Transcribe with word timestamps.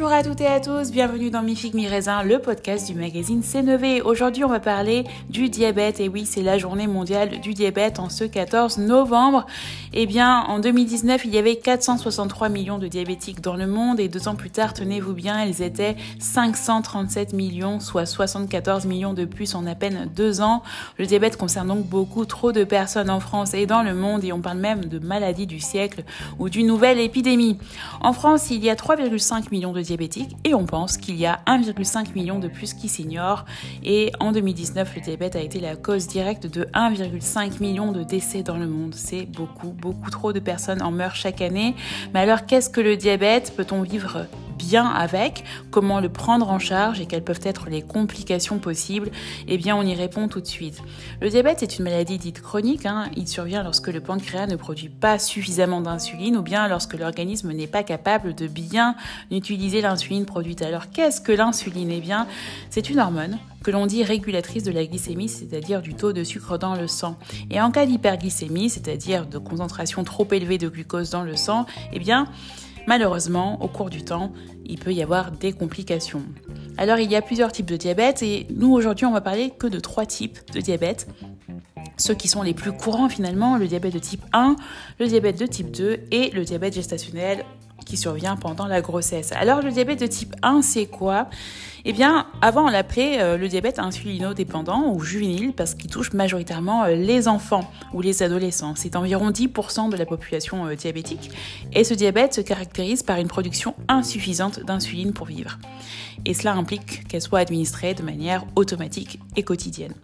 Bonjour 0.00 0.16
à 0.16 0.22
toutes 0.22 0.40
et 0.40 0.46
à 0.46 0.60
tous, 0.60 0.92
bienvenue 0.92 1.28
dans 1.28 1.42
Mi 1.42 1.54
Figue 1.54 1.74
Mi 1.74 1.86
Raisin, 1.86 2.22
le 2.22 2.38
podcast 2.38 2.86
du 2.86 2.94
magazine 2.94 3.42
C9. 3.42 4.00
Aujourd'hui, 4.00 4.44
on 4.44 4.48
va 4.48 4.58
parler 4.58 5.04
du 5.28 5.50
diabète. 5.50 6.00
Et 6.00 6.08
oui, 6.08 6.24
c'est 6.24 6.40
la 6.40 6.56
journée 6.56 6.86
mondiale 6.86 7.38
du 7.40 7.52
diabète 7.52 7.98
en 7.98 8.08
ce 8.08 8.24
14 8.24 8.78
novembre. 8.78 9.44
Eh 9.92 10.06
bien, 10.06 10.44
en 10.48 10.58
2019, 10.58 11.26
il 11.26 11.34
y 11.34 11.38
avait 11.38 11.56
463 11.56 12.48
millions 12.48 12.78
de 12.78 12.88
diabétiques 12.88 13.42
dans 13.42 13.56
le 13.56 13.66
monde 13.66 14.00
et 14.00 14.08
deux 14.08 14.26
ans 14.26 14.36
plus 14.36 14.48
tard, 14.48 14.72
tenez-vous 14.72 15.12
bien, 15.12 15.44
ils 15.44 15.60
étaient 15.60 15.96
537 16.18 17.34
millions, 17.34 17.78
soit 17.78 18.06
74 18.06 18.86
millions 18.86 19.12
de 19.12 19.26
plus 19.26 19.54
en 19.54 19.66
à 19.66 19.74
peine 19.74 20.08
deux 20.16 20.40
ans. 20.40 20.62
Le 20.96 21.04
diabète 21.04 21.36
concerne 21.36 21.68
donc 21.68 21.84
beaucoup 21.84 22.24
trop 22.24 22.52
de 22.52 22.64
personnes 22.64 23.10
en 23.10 23.20
France 23.20 23.52
et 23.52 23.66
dans 23.66 23.82
le 23.82 23.92
monde 23.92 24.24
et 24.24 24.32
on 24.32 24.40
parle 24.40 24.60
même 24.60 24.86
de 24.86 24.98
maladie 24.98 25.46
du 25.46 25.60
siècle 25.60 26.04
ou 26.38 26.48
d'une 26.48 26.68
nouvelle 26.68 26.98
épidémie. 26.98 27.58
En 28.00 28.14
France, 28.14 28.50
il 28.50 28.64
y 28.64 28.70
a 28.70 28.74
3,5 28.74 29.50
millions 29.50 29.74
de 29.74 29.89
et 30.44 30.54
on 30.54 30.66
pense 30.66 30.96
qu'il 30.96 31.16
y 31.16 31.26
a 31.26 31.40
1,5 31.46 32.14
million 32.14 32.38
de 32.38 32.48
plus 32.48 32.74
qui 32.74 32.88
s'ignorent. 32.88 33.44
Et 33.82 34.12
en 34.20 34.30
2019, 34.32 34.94
le 34.94 35.00
diabète 35.00 35.36
a 35.36 35.40
été 35.40 35.58
la 35.58 35.74
cause 35.74 36.06
directe 36.06 36.46
de 36.46 36.64
1,5 36.74 37.60
million 37.60 37.90
de 37.90 38.02
décès 38.02 38.42
dans 38.42 38.56
le 38.56 38.66
monde. 38.66 38.94
C'est 38.94 39.26
beaucoup, 39.26 39.70
beaucoup 39.70 40.10
trop 40.10 40.32
de 40.32 40.38
personnes 40.38 40.82
en 40.82 40.92
meurent 40.92 41.16
chaque 41.16 41.40
année. 41.40 41.74
Mais 42.14 42.20
alors, 42.20 42.46
qu'est-ce 42.46 42.70
que 42.70 42.80
le 42.80 42.96
diabète? 42.96 43.52
Peut-on 43.56 43.82
vivre 43.82 44.26
bien 44.60 44.86
avec, 44.86 45.44
comment 45.70 46.00
le 46.00 46.08
prendre 46.08 46.50
en 46.50 46.58
charge 46.58 47.00
et 47.00 47.06
quelles 47.06 47.24
peuvent 47.24 47.40
être 47.42 47.68
les 47.68 47.82
complications 47.82 48.58
possibles, 48.58 49.10
eh 49.48 49.56
bien 49.56 49.76
on 49.76 49.82
y 49.82 49.94
répond 49.94 50.28
tout 50.28 50.40
de 50.40 50.46
suite. 50.46 50.82
Le 51.20 51.30
diabète 51.30 51.62
est 51.62 51.78
une 51.78 51.84
maladie 51.84 52.18
dite 52.18 52.40
chronique, 52.42 52.86
hein. 52.86 53.10
il 53.16 53.26
survient 53.26 53.62
lorsque 53.62 53.88
le 53.88 54.00
pancréas 54.00 54.46
ne 54.46 54.56
produit 54.56 54.88
pas 54.88 55.18
suffisamment 55.18 55.80
d'insuline 55.80 56.36
ou 56.36 56.42
bien 56.42 56.68
lorsque 56.68 56.94
l'organisme 56.94 57.52
n'est 57.52 57.66
pas 57.66 57.82
capable 57.82 58.34
de 58.34 58.46
bien 58.46 58.94
utiliser 59.30 59.80
l'insuline 59.80 60.26
produite. 60.26 60.62
Alors 60.62 60.90
qu'est-ce 60.90 61.20
que 61.20 61.32
l'insuline? 61.32 61.90
Eh 61.90 62.00
bien 62.00 62.26
c'est 62.68 62.90
une 62.90 63.00
hormone 63.00 63.38
que 63.62 63.70
l'on 63.70 63.86
dit 63.86 64.02
régulatrice 64.04 64.62
de 64.62 64.72
la 64.72 64.84
glycémie, 64.86 65.28
c'est-à-dire 65.28 65.82
du 65.82 65.94
taux 65.94 66.12
de 66.12 66.24
sucre 66.24 66.58
dans 66.58 66.74
le 66.74 66.88
sang. 66.88 67.16
Et 67.50 67.60
en 67.60 67.70
cas 67.70 67.86
d'hyperglycémie, 67.86 68.70
c'est-à-dire 68.70 69.26
de 69.26 69.38
concentration 69.38 70.02
trop 70.04 70.26
élevée 70.30 70.58
de 70.58 70.68
glucose 70.68 71.10
dans 71.10 71.22
le 71.22 71.36
sang, 71.36 71.66
eh 71.92 71.98
bien, 71.98 72.26
Malheureusement, 72.90 73.62
au 73.62 73.68
cours 73.68 73.88
du 73.88 74.02
temps, 74.02 74.32
il 74.66 74.76
peut 74.76 74.92
y 74.92 75.00
avoir 75.00 75.30
des 75.30 75.52
complications. 75.52 76.24
Alors 76.76 76.98
il 76.98 77.08
y 77.08 77.14
a 77.14 77.22
plusieurs 77.22 77.52
types 77.52 77.66
de 77.66 77.76
diabète 77.76 78.20
et 78.24 78.48
nous 78.50 78.72
aujourd'hui 78.72 79.06
on 79.06 79.12
va 79.12 79.20
parler 79.20 79.52
que 79.56 79.68
de 79.68 79.78
trois 79.78 80.06
types 80.06 80.40
de 80.52 80.60
diabète. 80.60 81.06
Ceux 81.98 82.14
qui 82.14 82.26
sont 82.26 82.42
les 82.42 82.52
plus 82.52 82.72
courants 82.72 83.08
finalement, 83.08 83.56
le 83.58 83.68
diabète 83.68 83.94
de 83.94 84.00
type 84.00 84.24
1, 84.32 84.56
le 84.98 85.06
diabète 85.06 85.38
de 85.38 85.46
type 85.46 85.70
2 85.70 86.00
et 86.10 86.30
le 86.30 86.42
diabète 86.42 86.74
gestationnel 86.74 87.44
qui 87.90 87.96
survient 87.96 88.36
pendant 88.36 88.66
la 88.66 88.80
grossesse. 88.80 89.32
Alors 89.32 89.62
le 89.62 89.72
diabète 89.72 89.98
de 89.98 90.06
type 90.06 90.36
1, 90.42 90.62
c'est 90.62 90.86
quoi? 90.86 91.28
Eh 91.84 91.92
bien, 91.92 92.26
avant 92.40 92.66
on 92.66 92.68
l'appelait 92.68 93.20
euh, 93.20 93.36
le 93.36 93.48
diabète 93.48 93.80
insulinodépendant 93.80 94.92
ou 94.92 95.00
juvénile 95.00 95.52
parce 95.52 95.74
qu'il 95.74 95.90
touche 95.90 96.12
majoritairement 96.12 96.84
euh, 96.84 96.94
les 96.94 97.26
enfants 97.26 97.68
ou 97.92 98.00
les 98.00 98.22
adolescents. 98.22 98.74
C'est 98.76 98.94
environ 98.94 99.30
10% 99.30 99.90
de 99.90 99.96
la 99.96 100.06
population 100.06 100.66
euh, 100.66 100.76
diabétique 100.76 101.32
et 101.72 101.82
ce 101.82 101.94
diabète 101.94 102.34
se 102.34 102.42
caractérise 102.42 103.02
par 103.02 103.18
une 103.18 103.28
production 103.28 103.74
insuffisante 103.88 104.60
d'insuline 104.60 105.12
pour 105.12 105.26
vivre. 105.26 105.58
Et 106.24 106.34
cela 106.34 106.52
implique 106.52 107.08
qu'elle 107.08 107.22
soit 107.22 107.40
administrée 107.40 107.94
de 107.94 108.04
manière 108.04 108.44
automatique 108.54 109.18
et 109.34 109.42
quotidienne. 109.42 109.94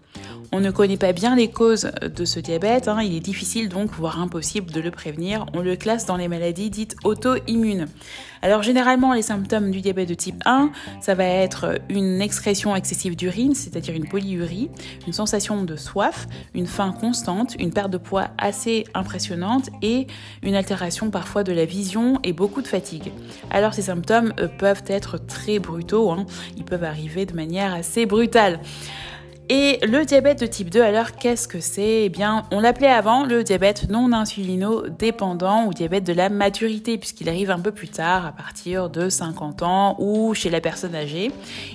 On 0.52 0.60
ne 0.60 0.70
connaît 0.70 0.96
pas 0.96 1.12
bien 1.12 1.34
les 1.34 1.50
causes 1.50 1.90
de 2.02 2.24
ce 2.24 2.38
diabète, 2.38 2.88
hein. 2.88 3.02
il 3.02 3.14
est 3.14 3.20
difficile 3.20 3.68
donc, 3.68 3.90
voire 3.92 4.20
impossible 4.20 4.70
de 4.70 4.80
le 4.80 4.90
prévenir. 4.90 5.46
On 5.54 5.60
le 5.60 5.76
classe 5.76 6.06
dans 6.06 6.16
les 6.16 6.28
maladies 6.28 6.70
dites 6.70 6.96
auto-immunes. 7.04 7.86
Alors 8.42 8.62
généralement 8.62 9.12
les 9.12 9.22
symptômes 9.22 9.70
du 9.70 9.80
diabète 9.80 10.08
de 10.08 10.14
type 10.14 10.40
1, 10.44 10.70
ça 11.00 11.14
va 11.14 11.24
être 11.24 11.80
une 11.88 12.20
excrétion 12.20 12.76
excessive 12.76 13.16
d'urine, 13.16 13.54
c'est-à-dire 13.54 13.94
une 13.94 14.08
polyurie, 14.08 14.70
une 15.06 15.12
sensation 15.12 15.64
de 15.64 15.74
soif, 15.74 16.26
une 16.54 16.66
faim 16.66 16.94
constante, 16.98 17.56
une 17.58 17.72
perte 17.72 17.90
de 17.90 17.98
poids 17.98 18.28
assez 18.38 18.84
impressionnante 18.94 19.70
et 19.82 20.06
une 20.42 20.54
altération 20.54 21.10
parfois 21.10 21.42
de 21.42 21.52
la 21.52 21.64
vision 21.64 22.20
et 22.22 22.32
beaucoup 22.32 22.62
de 22.62 22.68
fatigue. 22.68 23.10
Alors 23.50 23.74
ces 23.74 23.82
symptômes 23.82 24.32
peuvent 24.58 24.84
être 24.86 25.18
très 25.18 25.58
brutaux, 25.58 26.10
hein. 26.10 26.26
ils 26.56 26.64
peuvent 26.64 26.84
arriver 26.84 27.26
de 27.26 27.34
manière 27.34 27.74
assez 27.74 28.06
brutale. 28.06 28.60
Et 29.48 29.78
le 29.86 30.04
diabète 30.04 30.40
de 30.40 30.46
type 30.46 30.70
2, 30.70 30.82
alors 30.82 31.12
qu'est-ce 31.12 31.46
que 31.46 31.60
c'est? 31.60 32.06
Eh 32.06 32.08
bien, 32.08 32.42
on 32.50 32.58
l'appelait 32.58 32.88
avant 32.88 33.24
le 33.24 33.44
diabète 33.44 33.88
non 33.88 34.12
insulino-dépendant 34.12 35.66
ou 35.66 35.72
diabète 35.72 36.02
de 36.02 36.12
la 36.12 36.30
maturité, 36.30 36.98
puisqu'il 36.98 37.28
arrive 37.28 37.52
un 37.52 37.60
peu 37.60 37.70
plus 37.70 37.86
tard, 37.86 38.26
à 38.26 38.32
partir 38.32 38.90
de 38.90 39.08
50 39.08 39.62
ans 39.62 39.94
ou 40.00 40.34
chez 40.34 40.50
la 40.50 40.60
personne 40.60 40.96
âgée. 40.96 41.30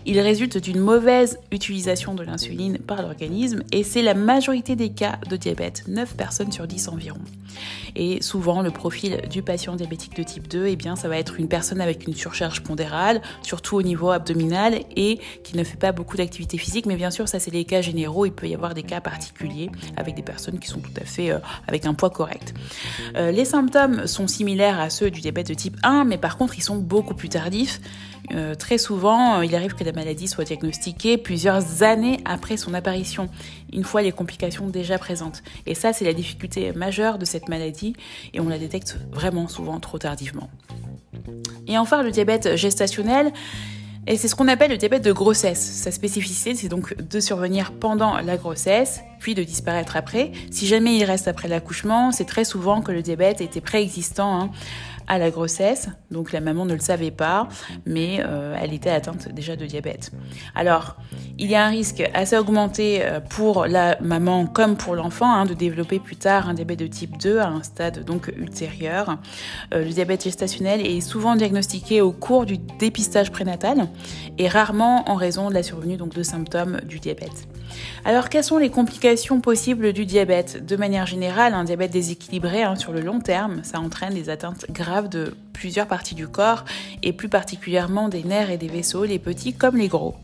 Il 0.06 0.20
résulte 0.20 0.58
d'une 0.58 0.80
mauvaise 0.80 1.40
utilisation 1.54 2.14
de 2.14 2.24
l'insuline 2.24 2.78
par 2.78 3.02
l'organisme 3.02 3.64
et 3.72 3.84
c'est 3.84 4.02
la 4.02 4.16
majorité 4.16 4.76
des 4.76 4.90
cas 4.90 5.20
de 5.30 5.38
diabète, 5.38 5.84
9 5.88 6.18
personnes 6.18 6.52
sur 6.52 6.68
10 6.68 6.90
environ. 6.90 7.20
Et 7.96 8.22
souvent, 8.22 8.62
le 8.62 8.72
profil 8.72 9.22
du 9.30 9.42
patient 9.42 9.76
diabétique 9.76 10.16
de 10.16 10.24
type 10.24 10.48
2, 10.48 10.68
eh 10.68 10.76
bien, 10.76 10.96
ça 10.96 11.08
va 11.08 11.18
être 11.18 11.40
une 11.40 11.48
personne 11.48 11.82
avec 11.82 12.08
une 12.08 12.16
surcharge 12.16 12.62
pondérale, 12.62 13.22
surtout 13.42 13.76
au 13.76 13.82
niveau 13.82 14.09
abdominal, 14.09 14.80
et 14.96 15.20
qui 15.44 15.58
ne 15.58 15.64
fait 15.64 15.78
pas 15.78 15.92
beaucoup 15.92 16.18
d'activité 16.18 16.58
physique, 16.58 16.86
mais 16.86 16.96
bien 16.96 17.12
sûr, 17.12 17.28
ça 17.28 17.40
c'est 17.40 17.52
les 17.52 17.60
cas 17.66 17.81
généraux, 17.81 18.25
il 18.25 18.31
peut 18.31 18.47
y 18.47 18.55
avoir 18.55 18.73
des 18.73 18.83
cas 18.83 19.01
particuliers 19.01 19.69
avec 19.97 20.16
des 20.16 20.22
personnes 20.22 20.59
qui 20.59 20.67
sont 20.67 20.79
tout 20.79 20.94
à 20.99 21.05
fait 21.05 21.31
euh, 21.31 21.39
avec 21.67 21.85
un 21.85 21.94
poids 21.94 22.09
correct. 22.09 22.53
Euh, 23.16 23.31
les 23.31 23.45
symptômes 23.45 24.07
sont 24.07 24.27
similaires 24.27 24.79
à 24.79 24.89
ceux 24.89 25.11
du 25.11 25.22
diabète 25.22 25.47
de 25.47 25.53
type 25.53 25.77
1, 25.83 26.05
mais 26.05 26.17
par 26.17 26.38
contre 26.38 26.57
ils 26.57 26.63
sont 26.63 26.77
beaucoup 26.77 27.13
plus 27.13 27.29
tardifs. 27.29 27.81
Euh, 28.33 28.55
très 28.55 28.77
souvent, 28.77 29.41
il 29.41 29.55
arrive 29.55 29.73
que 29.73 29.83
la 29.83 29.91
maladie 29.91 30.27
soit 30.27 30.45
diagnostiquée 30.45 31.17
plusieurs 31.17 31.83
années 31.83 32.19
après 32.23 32.55
son 32.55 32.73
apparition, 32.73 33.29
une 33.73 33.83
fois 33.83 34.01
les 34.01 34.11
complications 34.11 34.67
déjà 34.67 34.97
présentes. 34.97 35.43
Et 35.66 35.75
ça, 35.75 35.91
c'est 35.91 36.05
la 36.05 36.13
difficulté 36.13 36.72
majeure 36.73 37.17
de 37.17 37.25
cette 37.25 37.49
maladie, 37.49 37.93
et 38.33 38.39
on 38.39 38.47
la 38.47 38.57
détecte 38.57 38.97
vraiment 39.11 39.47
souvent 39.47 39.79
trop 39.79 39.97
tardivement. 39.97 40.49
Et 41.67 41.78
enfin, 41.78 42.03
le 42.03 42.11
diabète 42.11 42.55
gestationnel, 42.55 43.33
et 44.07 44.17
c'est 44.17 44.28
ce 44.28 44.35
qu'on 44.35 44.47
appelle 44.47 44.72
le 44.72 44.78
diabète 44.78 45.03
de 45.03 45.12
grossesse. 45.12 45.59
Sa 45.59 45.91
spécificité, 45.91 46.56
c'est 46.56 46.67
donc 46.69 46.97
de 46.97 47.19
survenir 47.19 47.72
pendant 47.72 48.17
la 48.17 48.38
grossesse, 48.38 49.01
puis 49.19 49.35
de 49.35 49.44
disparaître 49.44 49.95
après. 49.95 50.31
Si 50.50 50.66
jamais 50.66 50.97
il 50.97 51.03
reste 51.03 51.28
après 51.28 51.47
l'accouchement, 51.47 52.11
c'est 52.11 52.25
très 52.25 52.44
souvent 52.44 52.81
que 52.81 52.91
le 52.91 53.01
diabète 53.01 53.41
était 53.41 53.61
préexistant 53.61 54.41
hein, 54.41 54.51
à 55.07 55.17
la 55.17 55.29
grossesse, 55.29 55.90
donc 56.09 56.31
la 56.31 56.41
maman 56.41 56.66
ne 56.66 56.73
le 56.73 56.79
savait 56.79 57.11
pas, 57.11 57.47
mais 57.85 58.22
euh, 58.25 58.56
elle 58.59 58.73
était 58.73 58.90
atteinte 58.90 59.29
déjà 59.29 59.56
de 59.56 59.66
diabète. 59.66 60.11
Alors, 60.56 60.95
il 61.41 61.50
y 61.50 61.56
a 61.56 61.66
un 61.66 61.69
risque 61.69 62.03
assez 62.13 62.38
augmenté 62.38 63.03
euh, 63.03 63.19
pour 63.19 63.66
la 63.66 64.00
maman 64.00 64.46
comme 64.46 64.78
pour 64.78 64.96
l'enfant 64.96 65.34
hein, 65.34 65.46
de 65.46 65.56
développer 65.56 66.00
plus 66.00 66.16
tard 66.16 66.47
un 66.47 66.53
diabète 66.53 66.79
de 66.79 66.85
type 66.85 67.18
2 67.18 67.40
à 67.40 67.47
un 67.47 67.63
stade 67.63 68.06
donc 68.06 68.31
ultérieur. 68.38 69.18
Euh, 69.74 69.84
le 69.84 69.90
diabète 69.90 70.24
gestationnel 70.24 70.85
est 70.85 71.02
souvent 71.02 71.35
diagnostiqué 71.35 72.00
au 72.00 72.12
cours 72.12 72.46
du 72.46 72.59
dépistage 72.59 73.31
prénatal 73.31 73.88
et 74.38 74.47
rarement 74.47 75.09
en 75.09 75.16
raison 75.16 75.50
de 75.50 75.56
la 75.56 75.63
survenue 75.63 75.97
donc 75.97 76.13
de 76.13 76.22
symptômes 76.22 76.79
du 76.88 77.00
diabète. 77.00 77.47
Alors, 78.06 78.30
quelles 78.30 78.44
sont 78.44 78.58
les 78.58 78.70
complications 78.70 79.42
possibles 79.42 79.94
du 79.94 80.06
diabète? 80.06 80.66
De 80.66 80.76
manière 80.76 81.06
générale, 81.06 81.54
un 81.54 81.64
diabète 81.64 81.92
déséquilibré 81.92 82.64
hein, 82.64 82.76
sur 82.76 82.92
le 82.92 83.02
long 83.02 83.20
terme, 83.20 83.64
ça 83.64 83.80
entraîne 83.80 84.14
des 84.14 84.30
atteintes 84.30 84.66
graves 84.72 85.09
de 85.09 85.36
plusieurs 85.62 85.86
parties 85.86 86.16
du 86.16 86.28
corps 86.28 86.66
et 87.04 87.14
plus 87.14 87.30
particulièrement 87.30 88.09
des 88.09 88.24
nerfs 88.24 88.50
et 88.50 88.58
des 88.58 88.68
vaisseaux, 88.68 89.06
les 89.06 89.20
petits 89.20 89.54
comme 89.54 89.78
les 89.78 89.88
gros. 89.88 90.16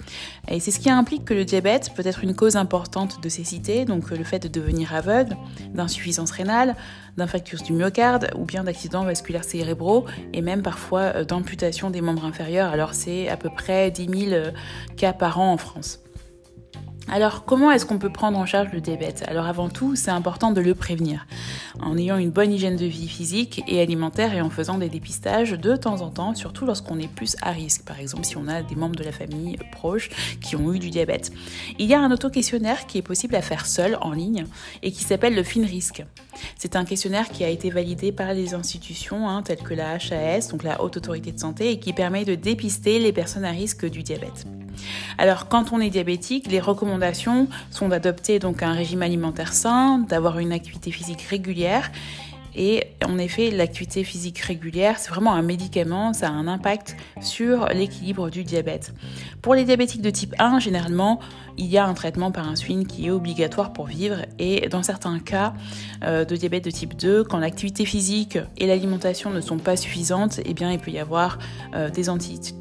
Et 0.49 0.59
c'est 0.59 0.71
ce 0.71 0.79
qui 0.79 0.89
implique 0.89 1.25
que 1.25 1.35
le 1.35 1.45
diabète 1.45 1.91
peut 1.95 2.01
être 2.05 2.23
une 2.23 2.33
cause 2.33 2.55
importante 2.55 3.21
de 3.21 3.29
cécité, 3.29 3.85
donc 3.85 4.09
le 4.09 4.23
fait 4.23 4.39
de 4.39 4.47
devenir 4.47 4.95
aveugle, 4.95 5.37
d'insuffisance 5.75 6.31
rénale, 6.31 6.75
d'infarctus 7.17 7.61
du 7.61 7.73
myocarde 7.73 8.31
ou 8.35 8.45
bien 8.45 8.63
d'accidents 8.63 9.03
vasculaires 9.03 9.43
cérébraux 9.43 10.05
et 10.33 10.41
même 10.41 10.63
parfois 10.63 11.01
euh, 11.01 11.23
d'amputation 11.23 11.91
des 11.91 12.01
membres 12.01 12.25
inférieurs. 12.25 12.71
Alors 12.71 12.95
c'est 12.95 13.29
à 13.29 13.37
peu 13.37 13.49
près 13.49 13.91
10 13.91 14.29
000 14.29 14.31
euh, 14.31 14.51
cas 14.95 15.13
par 15.13 15.39
an 15.39 15.53
en 15.53 15.57
France. 15.57 15.99
Alors, 17.09 17.45
comment 17.45 17.71
est-ce 17.71 17.85
qu'on 17.85 17.99
peut 17.99 18.11
prendre 18.11 18.37
en 18.37 18.45
charge 18.45 18.73
le 18.73 18.81
diabète? 18.81 19.23
Alors, 19.27 19.45
avant 19.45 19.69
tout, 19.69 19.95
c'est 19.95 20.11
important 20.11 20.51
de 20.51 20.59
le 20.59 20.75
prévenir 20.75 21.25
en 21.79 21.97
ayant 21.97 22.17
une 22.17 22.31
bonne 22.31 22.51
hygiène 22.51 22.75
de 22.75 22.85
vie 22.85 23.07
physique 23.07 23.63
et 23.67 23.79
alimentaire 23.79 24.33
et 24.33 24.41
en 24.41 24.49
faisant 24.49 24.77
des 24.77 24.89
dépistages 24.89 25.51
de 25.51 25.75
temps 25.77 26.01
en 26.01 26.09
temps, 26.09 26.35
surtout 26.35 26.65
lorsqu'on 26.65 26.99
est 26.99 27.07
plus 27.07 27.37
à 27.41 27.51
risque. 27.51 27.83
Par 27.83 27.99
exemple, 27.99 28.25
si 28.25 28.35
on 28.35 28.47
a 28.47 28.61
des 28.61 28.75
membres 28.75 28.97
de 28.97 29.03
la 29.03 29.13
famille 29.13 29.57
proches 29.71 30.09
qui 30.41 30.55
ont 30.57 30.73
eu 30.73 30.79
du 30.79 30.89
diabète. 30.89 31.31
Il 31.79 31.87
y 31.87 31.93
a 31.93 32.01
un 32.01 32.11
auto-questionnaire 32.11 32.87
qui 32.87 32.97
est 32.97 33.03
possible 33.03 33.35
à 33.35 33.41
faire 33.41 33.65
seul 33.65 33.97
en 34.01 34.11
ligne 34.11 34.45
et 34.83 34.91
qui 34.91 35.03
s'appelle 35.03 35.35
le 35.35 35.43
FINRISC. 35.43 36.03
C'est 36.57 36.75
un 36.75 36.83
questionnaire 36.83 37.29
qui 37.29 37.43
a 37.43 37.49
été 37.49 37.69
validé 37.69 38.11
par 38.11 38.33
les 38.33 38.53
institutions 38.53 39.29
hein, 39.29 39.43
telles 39.43 39.63
que 39.63 39.73
la 39.73 39.93
HAS, 39.93 40.49
donc 40.51 40.63
la 40.63 40.81
Haute 40.81 40.97
Autorité 40.97 41.31
de 41.31 41.39
Santé, 41.39 41.71
et 41.71 41.79
qui 41.79 41.93
permet 41.93 42.25
de 42.25 42.35
dépister 42.35 42.99
les 42.99 43.13
personnes 43.13 43.45
à 43.45 43.51
risque 43.51 43.89
du 43.89 44.03
diabète. 44.03 44.45
Alors, 45.17 45.47
quand 45.47 45.73
on 45.73 45.79
est 45.79 45.89
diabétique, 45.89 46.47
les 46.49 46.59
recommandations 46.59 47.47
sont 47.71 47.89
d'adopter 47.89 48.39
donc 48.39 48.63
un 48.63 48.73
régime 48.73 49.01
alimentaire 49.01 49.53
sain, 49.53 49.99
d'avoir 49.99 50.39
une 50.39 50.51
activité 50.51 50.91
physique 50.91 51.21
régulière 51.21 51.91
Et 52.57 52.83
en 53.05 53.19
effet, 53.19 53.51
l'activité 53.51 54.03
physique 54.03 54.39
régulière, 54.39 54.97
c'est 54.97 55.11
vraiment 55.11 55.33
un 55.33 55.43
médicament, 55.43 56.11
ça 56.13 56.27
a 56.27 56.31
un 56.31 56.47
impact 56.47 56.97
sur 57.21 57.67
l'équilibre 57.67 58.31
du 58.31 58.43
diabète. 58.43 58.93
Pour 59.43 59.53
les 59.53 59.63
diabétiques 59.63 60.01
de 60.01 60.09
type 60.09 60.33
1, 60.39 60.59
généralement, 60.59 61.19
il 61.57 61.67
y 61.67 61.77
a 61.77 61.85
un 61.85 61.93
traitement 61.93 62.31
par 62.31 62.47
insuline 62.47 62.87
qui 62.87 63.07
est 63.07 63.11
obligatoire 63.11 63.73
pour 63.73 63.85
vivre 63.85 64.25
et 64.39 64.69
dans 64.69 64.83
certains 64.83 65.19
cas 65.19 65.53
euh, 66.03 66.25
de 66.25 66.35
diabète 66.35 66.65
de 66.65 66.71
type 66.71 66.95
2, 66.97 67.23
quand 67.23 67.37
l'activité 67.37 67.85
physique 67.85 68.39
et 68.57 68.65
l'alimentation 68.65 69.29
ne 69.29 69.41
sont 69.41 69.57
pas 69.57 69.77
suffisantes, 69.77 70.39
eh 70.43 70.53
bien 70.53 70.71
il 70.71 70.79
peut 70.79 70.91
y 70.91 70.99
avoir 70.99 71.37
euh, 71.75 71.89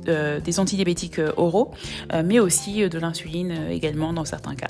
euh, 0.08 0.40
des 0.40 0.58
antidiabétiques 0.58 1.20
oraux, 1.37 1.72
mais 2.25 2.38
aussi 2.38 2.88
de 2.88 2.98
l'insuline 2.98 3.54
également 3.70 4.12
dans 4.12 4.25
certains 4.25 4.54
cas. 4.54 4.69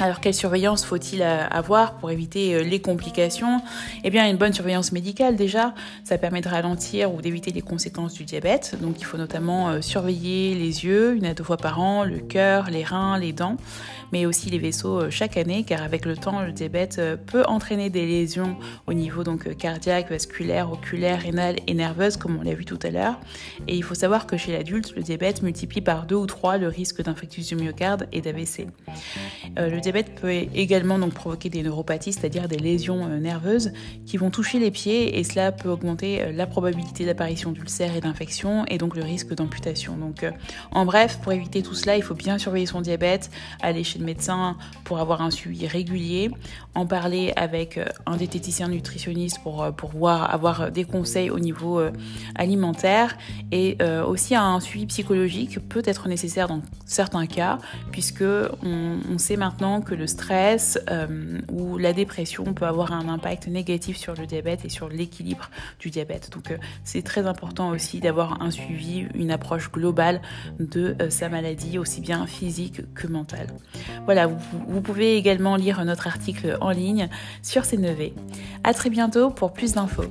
Alors 0.00 0.20
quelle 0.20 0.34
surveillance 0.34 0.84
faut-il 0.84 1.22
euh, 1.22 1.44
avoir 1.50 1.94
pour 1.94 2.12
éviter 2.12 2.54
euh, 2.54 2.62
les 2.62 2.80
complications? 2.80 3.60
Eh 4.04 4.10
bien 4.10 4.30
une 4.30 4.36
bonne 4.36 4.52
surveillance 4.52 4.92
médicale 4.92 5.34
déjà, 5.34 5.74
ça 6.04 6.18
permet 6.18 6.40
de 6.40 6.48
ralentir 6.48 7.12
ou 7.12 7.20
d'éviter 7.20 7.50
les 7.50 7.62
conséquences 7.62 8.14
du 8.14 8.22
diabète. 8.22 8.76
Donc 8.80 9.00
il 9.00 9.04
faut 9.04 9.16
notamment 9.16 9.70
euh, 9.70 9.80
surveiller 9.80 10.54
les 10.54 10.84
yeux 10.84 11.16
une 11.16 11.26
à 11.26 11.34
deux 11.34 11.42
fois 11.42 11.56
par 11.56 11.80
an, 11.80 12.04
le 12.04 12.18
cœur, 12.18 12.70
les 12.70 12.84
reins, 12.84 13.18
les 13.18 13.32
dents, 13.32 13.56
mais 14.12 14.24
aussi 14.24 14.50
les 14.50 14.60
vaisseaux 14.60 15.10
chaque 15.10 15.36
année 15.36 15.64
car 15.64 15.82
avec 15.82 16.04
le 16.04 16.16
temps 16.16 16.42
le 16.42 16.52
diabète 16.52 17.00
peut 17.26 17.42
entraîner 17.46 17.90
des 17.90 18.06
lésions 18.06 18.56
au 18.86 18.92
niveau 18.92 19.24
donc 19.24 19.56
cardiaque, 19.56 20.10
vasculaire, 20.10 20.70
oculaire, 20.70 21.20
rénal 21.20 21.56
et 21.66 21.74
nerveuse 21.74 22.16
comme 22.16 22.38
on 22.38 22.42
l'a 22.42 22.54
vu 22.54 22.64
tout 22.64 22.78
à 22.84 22.90
l'heure. 22.90 23.18
Et 23.66 23.74
il 23.74 23.82
faut 23.82 23.96
savoir 23.96 24.28
que 24.28 24.36
chez 24.36 24.52
l'adulte, 24.52 24.94
le 24.94 25.02
diabète 25.02 25.42
multiplie 25.42 25.80
par 25.80 26.06
deux 26.06 26.14
ou 26.14 26.26
trois 26.26 26.56
le 26.56 26.68
risque 26.68 27.02
d'infarctus 27.02 27.48
du 27.48 27.56
myocarde 27.56 28.06
et 28.12 28.20
d'AVC 28.20 28.68
diabète 29.88 30.20
peut 30.20 30.30
également 30.30 30.98
donc 30.98 31.14
provoquer 31.14 31.48
des 31.48 31.62
neuropathies, 31.62 32.12
c'est-à-dire 32.12 32.46
des 32.46 32.58
lésions 32.58 33.06
euh, 33.06 33.18
nerveuses 33.18 33.72
qui 34.04 34.18
vont 34.18 34.28
toucher 34.28 34.58
les 34.58 34.70
pieds 34.70 35.18
et 35.18 35.24
cela 35.24 35.50
peut 35.50 35.70
augmenter 35.70 36.20
euh, 36.20 36.32
la 36.32 36.46
probabilité 36.46 37.06
d'apparition 37.06 37.52
d'ulcères 37.52 37.96
et 37.96 38.02
d'infections 38.02 38.66
et 38.66 38.76
donc 38.76 38.96
le 38.96 39.02
risque 39.02 39.34
d'amputation. 39.34 39.96
Donc 39.96 40.24
euh, 40.24 40.30
en 40.72 40.84
bref, 40.84 41.20
pour 41.22 41.32
éviter 41.32 41.62
tout 41.62 41.72
cela, 41.72 41.96
il 41.96 42.02
faut 42.02 42.14
bien 42.14 42.36
surveiller 42.36 42.66
son 42.66 42.82
diabète, 42.82 43.30
aller 43.62 43.82
chez 43.82 43.98
le 43.98 44.04
médecin 44.04 44.58
pour 44.84 44.98
avoir 44.98 45.22
un 45.22 45.30
suivi 45.30 45.66
régulier, 45.66 46.30
en 46.74 46.84
parler 46.84 47.32
avec 47.36 47.80
un 48.04 48.16
diététicien 48.16 48.68
nutritionniste 48.68 49.42
pour, 49.42 49.66
pour 49.74 49.90
voir, 49.90 50.34
avoir 50.34 50.70
des 50.70 50.84
conseils 50.84 51.30
au 51.30 51.38
niveau 51.38 51.80
alimentaire 52.34 53.16
et 53.50 53.78
aussi 54.06 54.34
un 54.34 54.60
suivi 54.60 54.86
psychologique 54.86 55.58
peut 55.68 55.82
être 55.84 56.08
nécessaire 56.08 56.48
dans 56.48 56.62
certains 56.84 57.26
cas 57.26 57.58
puisque 57.90 58.24
on 58.62 59.18
sait 59.18 59.36
maintenant 59.36 59.77
que 59.80 59.94
le 59.94 60.06
stress 60.06 60.78
euh, 60.90 61.38
ou 61.50 61.78
la 61.78 61.92
dépression 61.92 62.44
peut 62.54 62.66
avoir 62.66 62.92
un 62.92 63.08
impact 63.08 63.48
négatif 63.48 63.96
sur 63.96 64.14
le 64.14 64.26
diabète 64.26 64.64
et 64.64 64.68
sur 64.68 64.88
l'équilibre 64.88 65.50
du 65.78 65.90
diabète. 65.90 66.30
Donc 66.32 66.50
euh, 66.50 66.58
c'est 66.84 67.02
très 67.02 67.26
important 67.26 67.70
aussi 67.70 68.00
d'avoir 68.00 68.42
un 68.42 68.50
suivi, 68.50 69.06
une 69.14 69.30
approche 69.30 69.70
globale 69.70 70.20
de 70.58 70.96
euh, 71.00 71.10
sa 71.10 71.28
maladie, 71.28 71.78
aussi 71.78 72.00
bien 72.00 72.26
physique 72.26 72.82
que 72.94 73.06
mentale. 73.06 73.48
Voilà, 74.04 74.26
vous, 74.26 74.80
pouvez 74.80 75.16
également 75.16 75.56
lire 75.56 75.84
notre 75.84 76.06
article 76.06 76.56
en 76.60 76.70
ligne 76.70 77.08
sur 77.42 77.62
C9. 77.62 78.12
À 78.64 78.74
très 78.74 78.90
bientôt 78.90 79.30
pour 79.30 79.52
plus 79.52 79.74
d'infos. 79.74 80.04